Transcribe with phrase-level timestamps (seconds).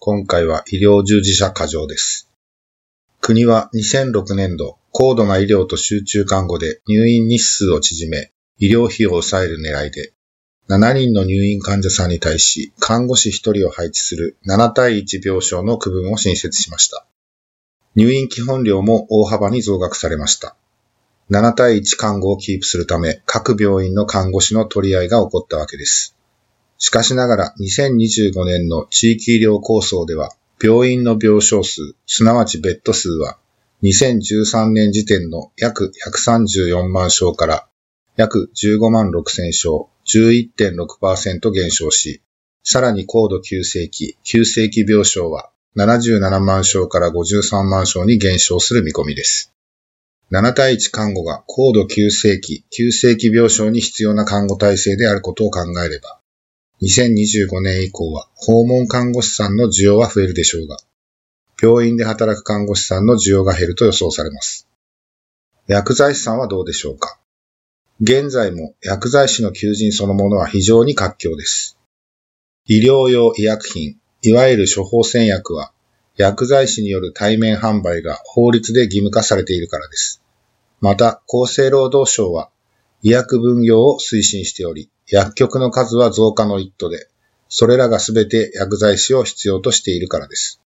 [0.00, 2.30] 今回は医療従事者過剰です。
[3.20, 10.12] 国は2006年度、高度な医療と集中看護で入院日数を縮め、医療費を抑える狙いで、
[10.68, 17.04] 7人の入院患者さんに対し、看護師1人を配置する7対1病床の区分を新設しました。
[17.96, 20.54] 入院基本料も大幅に増額されました。
[21.30, 26.14] 7対1看護をキープするため、各病院の看護師の取り合いが起こったわけです。
[26.78, 33.38] しかしながら、2025年の地域医療構想では、病院の病床数、すなわちベッド数は、
[33.82, 37.68] 2013年時点の約134万床から、
[38.16, 42.22] 約15万6千床、11.6%減少し、
[42.62, 49.52] さらに高度急性期、急性期病床は、77万床から53万床に減少する見込みです。
[50.30, 56.17] 7対1看護が高度急性期、急性期病床に必要な看護体制であることを考えれば、
[56.80, 60.76] 2025年以降は訪問看護師さんの需要は増えるでしょうが、
[61.60, 64.68] 病院で働く看護師さんの需要が減ると予想されます。
[65.66, 67.18] 薬剤師さんはどうでしょうか？
[68.00, 71.76] 現在も薬剤師の求人そのものは非常に活況です。
[72.66, 75.72] 医療用医薬品、いわゆる処方箋薬は、
[76.16, 80.22] 薬剤師による対面販売が法律で義務化されているからです。
[80.80, 82.50] また、厚生労働省は
[83.02, 87.08] 医薬分業を推進しており、薬局の数は増加の一途で、
[87.48, 90.60] それらがすべて薬剤師を必要としているからです。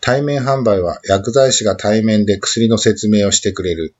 [0.00, 3.94] 対面販売は薬剤師が対面で薬の説明をしてくれる。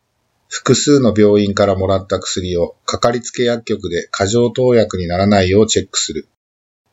[0.48, 6.27] 複数の病院からもらった薬をかかりつけ薬局で過剰投薬にならないようチェックする。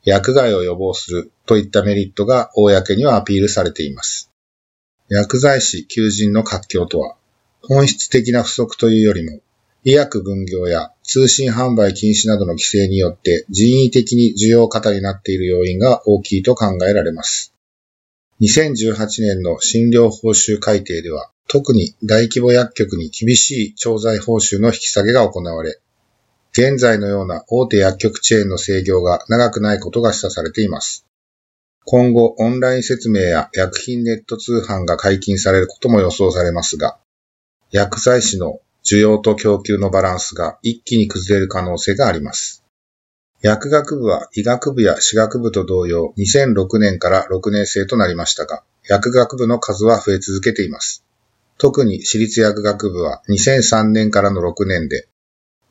[0.03, 4.29] 薬害を予防するといったメリットが公にはアピールされています。
[5.09, 7.16] 薬剤師求人の活況とは、
[7.61, 9.39] 本質的な不足というよりも、
[9.83, 17.53] 医薬分業や通信販売禁止などの規制によって人為的に需要過多になっている要因が大きいと考えられます。
[18.41, 25.79] 2018年の診療報酬改定では、特に大規模薬局に厳しい調剤報酬の引き下げが行われ、
[26.51, 31.05] 現在のような大手薬局チェーンの制御が長くないことが示唆されています。
[31.85, 36.97] 今後、オンライン説明や薬品ネット通販が解禁されることも予想されますが、
[37.71, 42.63] 薬剤師の需要と供給のバランスが一気に崩れる可能性があります。
[43.41, 51.03] 薬学部は医学部や歯学部と同様2006年から6年生となりましたが、薬学部の数は増え続けています。
[51.57, 55.09] 特に私立薬学部は2003年からの6年で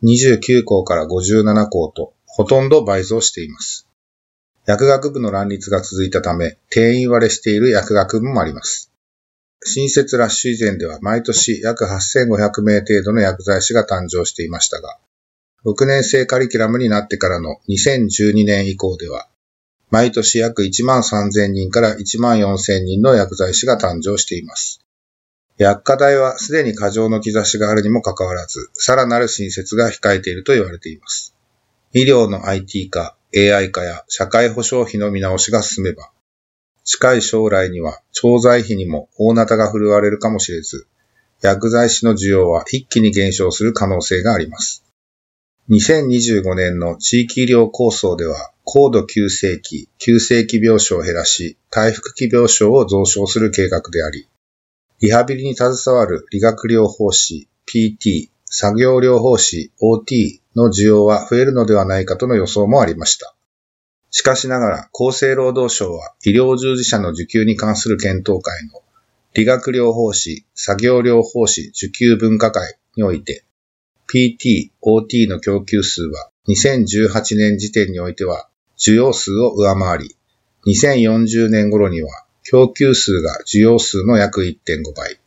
[0.03, 3.89] 29校から57校とほとんど倍増しています。
[4.67, 8.93] 薬学部の乱立が続いたため、定員割れしている薬学部もあります。
[9.65, 14.99] 新設ラッシュ以前では毎年約8500名程度の薬剤師が誕生していましたが、
[15.65, 19.29] 6年生カリキュラムになってからの2012年以降では、
[19.91, 24.81] 毎年約1万3000人から1万4000人の薬剤師が誕生しています。
[25.59, 31.35] 薬科大はすでに過剰の兆しがあるにもかかわらず、さらなる新設が控えていると言われています。
[31.93, 36.11] 医療の IT 化、AI 化や社会保障費の見直しが進めば、
[36.87, 40.87] 近い将来には調剤費にも大なたが振るわれるかもしれず、
[41.43, 44.85] 薬剤師の需要は一気に減少する可能性があります。
[45.69, 54.29] 2025年の地域医療構想では、高度急性期、急性期病床を減らし、回復期病床を増床する計画であり、
[55.01, 63.36] リハビリに携わる理学療法士、PT、作業療法士、OT の需要は増えるのではないかとの予想もありました。
[64.19, 68.81] しかしながら、厚生労働省は医療従事者の受給に関する検討会の
[69.35, 73.45] 理学療法士、作業療法士受給分科会において、
[74.11, 78.49] PT、OT の供給数は2018年時点においては
[78.79, 80.17] 需要数を上回り、
[80.67, 85.21] 2040年頃には供給数が需要数の約1.5倍、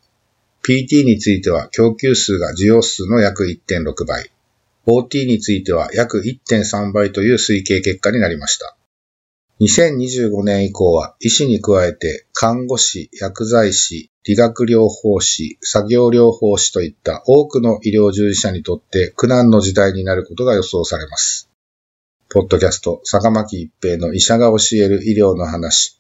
[0.68, 4.32] PT については供給数が需要数の約1.6倍、
[4.88, 8.76] OT については約1.3倍という推計結果になりました。
[9.62, 21.50] 2025年以降は医師に加えて看護師、薬剤師、理学療法士、作業療法士といった多くの医療従事者にとって苦難の時代になることが予想されます。
[22.30, 26.00] ポッドキャスト、坂巻一平の医者が教える医療の話。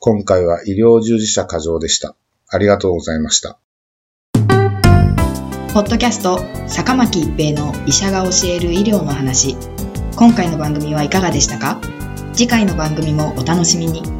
[0.00, 2.14] 今回は医療従事者過剰でした。
[2.48, 3.58] ありがとうございました。
[5.72, 9.56] ポッドキャスト、坂巻一平の医者が教える医療の話。
[10.16, 11.80] 今回の番組はいかがでしたか？
[12.38, 14.17] 次回の番組もお楽しみに。